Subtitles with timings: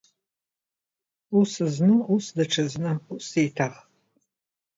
[1.39, 3.75] Ус зны, ус даҽа зны, ус еиҭах!